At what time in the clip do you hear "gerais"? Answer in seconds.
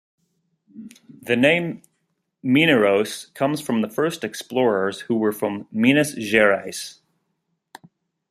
6.15-7.01